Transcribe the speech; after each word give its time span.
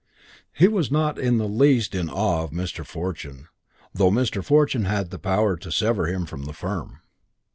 He 0.51 0.67
was 0.67 0.89
not 0.89 1.19
in 1.19 1.37
the 1.37 1.47
least 1.47 1.93
in 1.93 2.09
awe 2.09 2.41
of 2.41 2.49
Mr. 2.49 2.83
Fortune, 2.83 3.49
though 3.93 4.09
Mr. 4.09 4.43
Fortune 4.43 4.85
had 4.85 5.11
power 5.21 5.55
to 5.57 5.71
sever 5.71 6.07
him 6.07 6.25
from 6.25 6.45
the 6.45 6.53
firm. 6.53 7.01